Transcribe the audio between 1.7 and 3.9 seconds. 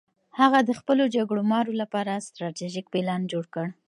لپاره ستراتیژیک پلان جوړ کړ.